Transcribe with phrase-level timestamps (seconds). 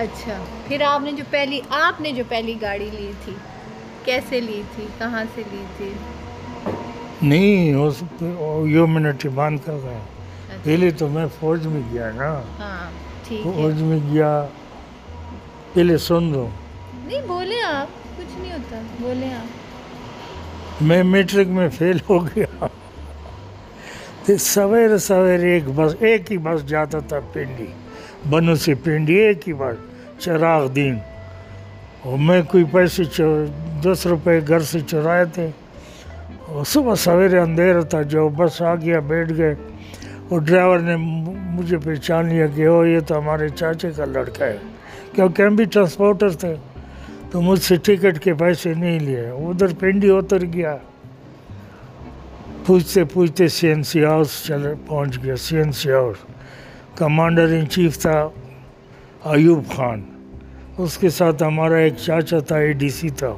[0.00, 3.32] اچھا پھر آپ نے جو پہلی آپ نے جو پہلی گاڑی لی تھی
[4.04, 5.90] کیسے لی تھی؟ کہاں سے لی تھی؟
[7.22, 8.02] نہیں اس
[8.66, 9.26] یہ منٹ
[9.64, 12.90] کر گیا اچھا، پہلے تو میں فوج میں گیا نا۔ ہاں
[13.42, 14.46] فوج میں گیا۔
[15.74, 16.48] پہلے سن دو
[17.04, 17.86] نہیں بولے آپ
[18.18, 22.66] کچھ نہیں ہوتا۔ بولے آپ۔ میں میٹرک میں فیل ہو گیا۔
[24.38, 27.66] سویرے سویرے ایک بس ایک ہی بس جاتا تھا پنڈی۔
[28.30, 29.89] بنو سے پنڈی ایک ہی بس۔
[30.20, 30.98] چراغ دین۔
[32.02, 33.02] اور میں کوئی پیسے
[33.84, 35.50] دس روپے گھر سے چرائے تھے۔
[36.46, 39.54] اور صبح سویرے اندھیرا تھا، جو بس آ گیا، بیٹھ گئے۔
[40.28, 40.96] اور ڈرائیور نے
[41.50, 44.56] مجھے پہچان لیا کہ او یہ تو ہمارے چاچے کا لڑکا ہے۔
[45.14, 46.54] کیونکہ ہم بھی ٹرانسپورٹر تھے،
[47.30, 50.76] تو مجھ سے ٹکٹ کے پیسے نہیں لیے۔ ادھر پنڈی اتر گیا۔
[52.66, 56.16] پوچھتے پوچھتے سی این سی ہاؤس چلے پہنچ گیا۔ C N C house.
[56.96, 58.28] Commander in chief تھا
[59.24, 60.02] ایوب خان۔
[60.82, 63.34] اس کے ساتھ ہمارا ایک چاچا تھا، اے ڈی سی تھا۔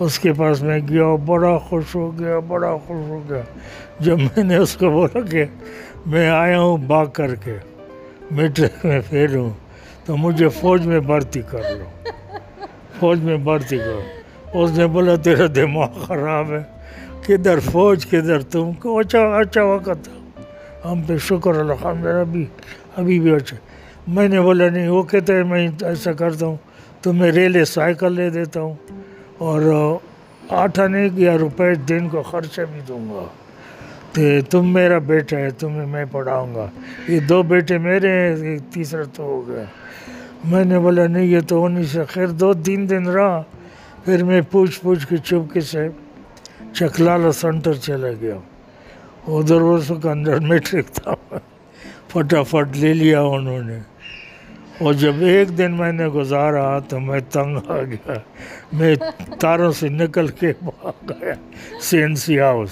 [0.00, 3.42] اس کے پاس میں گیا، بڑا خوش ہو گیا، بڑا خوش ہو گیا۔
[4.00, 5.44] جب میں نے اس کو بولا کہ
[6.06, 7.56] میں آیا ہوں باغ کر کے
[8.30, 9.50] میٹرک میں فیل ہوں،
[10.04, 12.08] تو مجھے فوج میں بھرتی کر لو۔
[13.00, 14.00] فوج میں بھرتی کرو
[14.54, 16.62] اس نے بولا، تیرا دماغ خراب ہے۔
[17.26, 20.40] کدھر فوج، کدھر تم؟ کو اچھا اچھا وقت تھا۔
[20.90, 22.44] ہم پہ شکر الحمد للہ ابھی
[22.96, 23.56] ابھی بھی اچھا۔
[24.06, 26.56] میں نے بولا، نہیں، وہ کہتے ہیں میں ایسا کرتا ہوں،
[27.00, 28.74] تو میں ریلے سائیکل لے دیتا ہوں
[29.38, 29.62] اور
[30.48, 33.24] آٹھ آنے یا روپے دن کو خرچہ بھی دوں گا۔
[34.12, 36.66] تو تم میرا بیٹا ہے، تمہیں میں پڑھاؤں گا۔
[37.08, 39.62] یہ دو بیٹے میرے ہیں، یہ تیسرا تو ہو گیا۔
[40.44, 43.42] میں نے بولا، نہیں، یہ تو ہونی سے خیر، دو تین دن رہا۔
[44.04, 45.88] پھر میں پوچھ پوچھ کے چپکے سے
[46.72, 48.34] چکلالا سینٹر چلا گیا۔
[49.28, 51.38] ادھر اس کا اندر میٹرک تھا۔
[52.08, 53.78] فٹافٹ لے لیا انہوں نے۔
[54.80, 58.12] اور جب ایک دن میں نے گزارا تو میں تنگ آ گیا۔
[58.72, 58.94] میں
[59.40, 61.34] تاروں سے نکل کے بھاگ گیا۔
[61.80, 62.70] سی این سی ہاؤس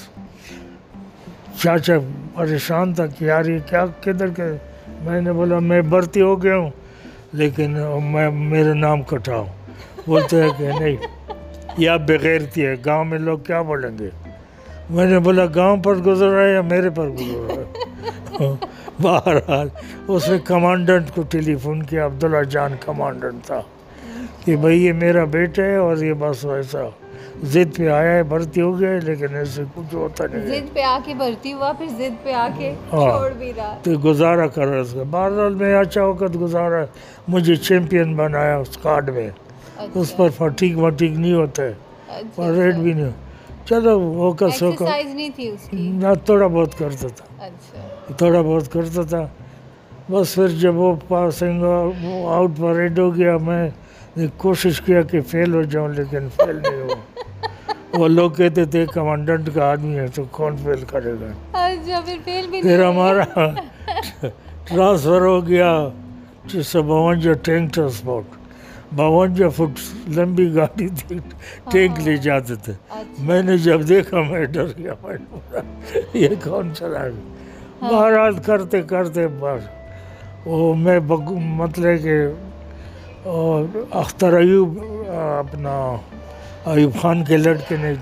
[1.63, 1.95] چاچا
[2.35, 4.43] پریشان تھا کہ یار یہ کیا کدھر کے؟
[5.03, 6.71] میں نے بولا، میں بھرتی ہو گیا ہوں،
[7.33, 9.45] لیکن میں، میرا نام کٹاؤ۔
[10.07, 10.97] بولتے ہیں کہ نہیں،
[11.79, 14.09] یہ آپ بغیرتی ہے گاؤں میں لوگ کیا بولیں گے؟
[14.91, 18.55] میں نے بولا، گاؤں پر گزر رہا ہے یا میرے پر گزر رہا ہے
[19.03, 19.69] بہرحال
[20.09, 23.61] اس نے کمانڈنٹ کو ٹیلی فون کیا عبداللہ جان کمانڈنٹ تھا
[24.45, 26.79] کہ بھائی یہ میرا بیٹا ہے اور یہ بس ویسا
[27.45, 30.83] ضد پہ آیا ہے بھرتی ہو گیا ہے لیکن ایسے کچھ ہوتا نہیں ضد پہ
[30.83, 34.47] آ کے بھرتی ہوا پھر ضد پہ آ کے ہاں۔ چھوڑ بھی رہا۔ تو گزارا
[34.47, 36.85] کر رہا اس کا۔ بہرحال میں اچھا وقت گزارا۔
[37.29, 39.31] مجھے چیمپئن بنایا اس کارڈ میں۔
[39.95, 41.73] اس پر فٹیک وٹیک نہیں ہوتا ہے
[42.09, 43.11] اچھا اور ریٹ بھی نہیں۔
[43.67, 47.45] چلو وہ کا سو کا ایکسرسائز نہیں تھی اس کی۔ نہ تھوڑا بہت کرتا تھا۔
[47.47, 49.27] اچھا۔ تھوڑا بہت کرتا تھا۔
[50.11, 51.63] بس پھر جب وہ پاسنگ
[52.29, 53.69] آؤٹ پریڈ ہو گیا میں
[54.17, 56.95] نے کوشش کیا کہ فیل ہو جاؤں لیکن فیل نہیں ہوا۔
[57.99, 62.85] وہ لوگ کہتے تھے کمانڈنٹ کا آدمی ہے تو کون فیل کرے گا؟ اچھا پھر
[62.85, 63.25] ہمارا
[64.65, 65.71] ٹرانسفر ہو گیا۔
[66.45, 68.25] جس سے باونجا ٹینک ٹرانسپورٹ
[68.97, 69.81] باونجا فٹ
[70.17, 71.19] لمبی گاڑی تھی
[71.71, 72.73] ٹینک لے جاتے تھے۔
[73.19, 75.17] میں نے جب دیکھا میں ڈر گیا میں
[76.15, 79.67] یہ کون چلا گیا؟ بہرحال کرتے کرتے بس
[80.47, 80.99] وہ میں
[81.61, 82.17] مطلب کہ
[83.91, 84.79] اختر ایوب
[85.39, 85.75] اپنا
[86.71, 87.93] ایوب خان کے لڑکے نے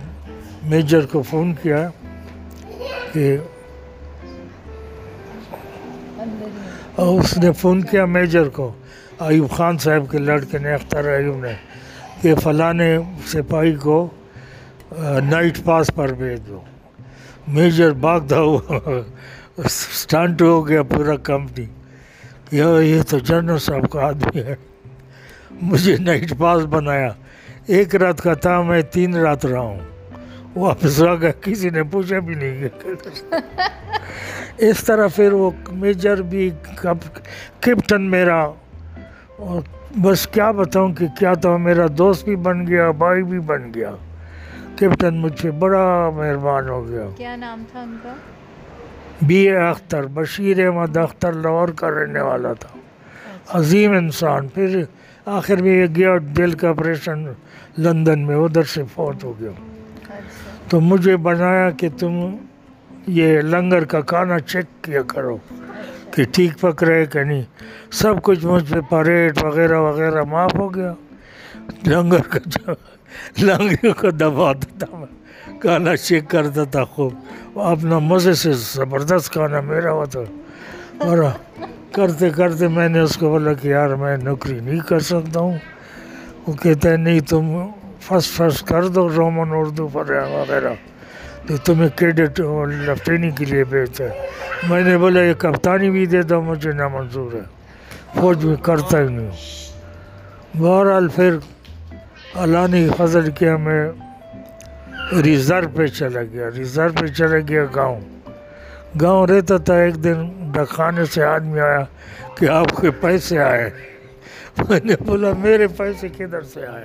[0.62, 1.88] میجر کو فون کیا
[3.12, 3.36] کہ
[6.96, 8.72] اور اس نے فون کیا میجر کو،
[9.20, 11.52] ایوب خان صاحب کے لڑکے نے، اختر ایوب نے،
[12.22, 12.74] کہ فلاں
[13.26, 14.10] سپاہی کو
[14.98, 16.60] نائٹ پاس پر بھیج دو۔
[17.48, 18.60] میجر بھاگتا ہوا
[19.56, 21.66] اسٹانٹ ہو گیا پورا کمپنی۔
[22.52, 24.54] یہ یہ تو جنرل صاحب کا آدمی ہے۔
[25.50, 27.08] مجھے نائٹ پاس بنایا۔
[27.66, 29.80] ایک رات کا تھا میں تین رات رہا ہوں۔
[30.56, 32.68] واپس آ گیا، کسی نے پوچھا بھی نہیں۔
[34.58, 37.20] اس طرح پھر وہ میجر بھی کپ-
[37.60, 38.50] کیپٹن میرا
[39.36, 39.60] اور
[40.00, 43.90] بس کیا بتاؤں کہ کیا تو میرا دوست بھی بن گیا بھائی بھی بن گیا۔
[44.76, 48.12] کیپٹن مجھ پہ بڑا مہربان ہو گیا۔ کیا نام تھا ان کا؟
[49.22, 52.78] بی اے اختر بشیر احمد اختر لاہور کا رہنے والا تھا۔
[53.48, 54.82] عظیم انسان۔ پھر
[55.26, 57.24] آخر میں یہ گیا دل کا آپریشن
[57.78, 62.36] لندن میں ادھر سے فوت ہو گیا۔ اچھا۔ تو مجھے بنایا کہ تم
[63.06, 65.36] یہ لنگر کا کھانا چیک کیا کرو
[66.10, 67.42] کہ ٹھیک پک رہے کہ نہیں۔
[67.92, 70.94] سب کچھ مجھ پہ پریٹ وغیرہ وغیرہ معاف ہو گیا۔
[71.86, 72.72] لنگر کا جو
[73.46, 75.22] لنگر کو دباتا تھا میں۔
[75.60, 77.12] کھانا چیک کرتا تھا خوب۔
[77.60, 80.20] اپنا مزے سے زبردست کھانا میرا ہوتا
[80.98, 81.18] اور
[81.92, 85.58] کرتے کرتے میں نے اس کو بولا کہ یار میں نوکری نہیں کر سکتا ہوں۔
[86.46, 87.70] وہ کہتا ہے، نہیں تم
[88.00, 90.72] فرسٹ فرسٹ کر دو رومن اردو وغیرہ وغیرہ۔
[91.48, 94.26] تو تمہیں کیڈٹ لیفٹیننٹ کے لیے بھیجتا ہے۔
[94.68, 97.40] میں نے بولا، یہ کپتانی بھی دے دو، مجھے نہ منظور ہے۔
[98.20, 99.30] فوج میں کرتا ہی نہیں
[100.58, 101.36] بہرحال پھر
[102.34, 103.90] اللہ نے فضل کیا، میں
[105.22, 108.00] ریزرو پہ چلا گیا۔ ریزرو پہ چلا گیا گاؤں۔
[109.00, 111.84] گاؤں رہتا تھا، ایک دن ڈکانے سے آدمی آیا
[112.34, 113.70] کہ آپ کے پیسے آئے۔
[114.68, 116.84] میں نے بولا، میرے پیسے کدھر سے آئے؟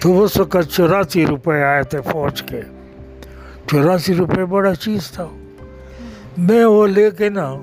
[0.00, 2.60] تو اس وقت چوراسی روپے آئے تھے فوج کے۔
[3.70, 5.26] چوراسی روپے بڑا چیز تھا۔
[6.38, 7.54] میں وہ لے کے نا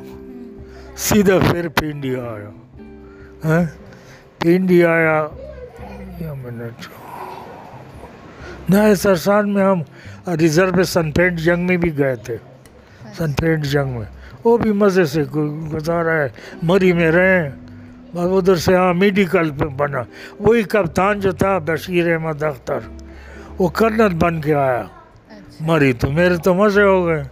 [0.98, 2.50] سیدھا پھر پنڈی آیا۔
[3.46, 3.64] ہاں؟
[4.38, 5.28] پنڈی آیا۔
[6.22, 6.88] منٹ
[8.70, 9.82] نئے سرسان میں ہم
[10.40, 12.38] ریزرو سن پینٹ جنگ میں بھی گئے تھے۔
[13.18, 14.06] سن پینٹ جنگ میں۔
[14.44, 15.24] وہ بھی مزے سے
[15.74, 16.28] گزارا ہے۔
[16.64, 17.50] مری میں رہے۔
[18.14, 20.04] بس ادھر سے ہاں میڈیکل پہ بنا۔
[20.40, 22.80] وہی کپتان جو تھا، بشیر احمد اختر۔
[23.60, 24.84] وہ کرنل بن کے آیا۔
[25.60, 27.24] مری تو میرے تو مزے ہو گئے۔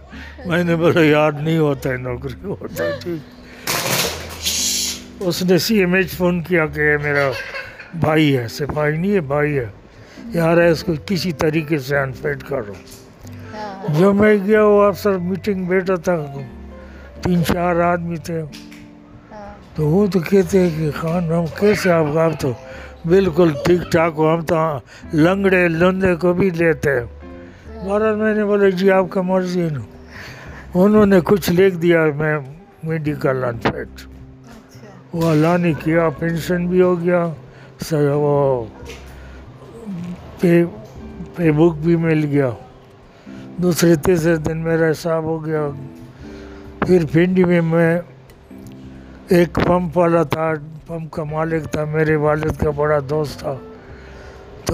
[0.46, 3.34] میں نے بولا یار نہیں ہوتا ہے، نوکری ہوتا ہے، ٹھیک۔
[5.20, 7.30] اس نے سی ایم ایچ فون کیا کہ یہ میرا
[7.94, 9.66] بھائی ہے، سپاہی نہیں ہے، بھائی ہے۔
[10.26, 12.72] یار ہے اس کو کسی طریقے سے انفیٹ کرو۔
[13.98, 16.26] جو میں گیا، وہ افسر میٹنگ بیٹھا تھا۔
[17.22, 18.42] تین چار آدمی تھے۔
[19.74, 22.52] تو وہ تو کہتے ہیں کہ، خان، ہم کیسے آپ آپ تو
[23.06, 24.56] بالکل ٹھیک ٹھاک ہو، ہم تو
[25.12, 27.23] لنگڑے لندے کو بھی لیتے ہیں۔
[27.84, 29.80] بہرحال میں نے بولا جی آپ کا مرضی ہے نا۔
[30.74, 32.38] انہوں نے کچھ لکھ دیا میں
[32.82, 34.08] میڈیکل انفیکٹ اچھا۔
[35.12, 37.28] وہ اللہ نے کیا پینشن بھی ہو گیا۔
[37.80, 38.64] سر وہ
[40.40, 40.64] پے
[41.36, 42.50] پے بک بھی مل گیا۔
[43.56, 45.68] دوسرے تیسرے دن میرا حساب ہو گیا۔
[46.86, 48.00] پھر پنڈی میں میں
[49.28, 50.52] ایک پمپ والا تھا
[50.86, 53.54] پمپ کا مالک تھا میرے والد کا بڑا دوست تھا۔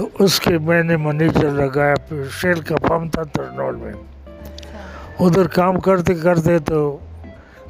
[0.01, 5.25] تو اس کے میں نے منیجر لگایا پھر شیل کا پمپ تھا ترنول میں۔ اچھا۔
[5.25, 6.97] ادھر کام کرتے کرتے تو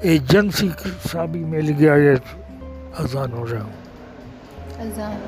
[0.02, 0.70] ایجنسی
[1.12, 2.12] سا بھی مل گیا یہ
[3.00, 3.74] اذان ہو رہا۔ ہوں
[4.80, 5.20] اذان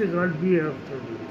[0.00, 1.27] گل بھی ہے۔